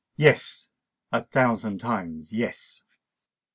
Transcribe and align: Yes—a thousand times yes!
Yes—a 0.17 1.25
thousand 1.25 1.77
times 1.77 2.33
yes! 2.33 2.83